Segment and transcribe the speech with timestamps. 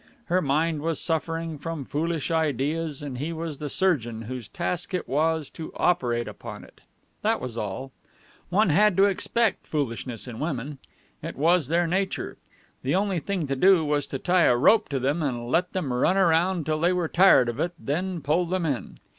[0.25, 5.07] Her mind was suffering from foolish ideas, and he was the surgeon whose task it
[5.07, 6.81] was to operate upon it.
[7.21, 7.91] That was all.
[8.49, 10.79] One had to expect foolishness in women.
[11.21, 12.37] It was their nature.
[12.81, 15.93] The only thing to do was to tie a rope to them and let them
[15.93, 18.97] run around till they were tired of it, then pull them in.